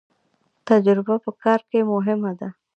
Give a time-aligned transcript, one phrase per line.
[0.67, 2.49] تجربه په کار کې مهمه ده